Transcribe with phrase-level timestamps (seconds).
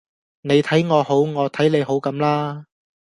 [0.41, 2.65] 你睇我好，我睇你好咁啦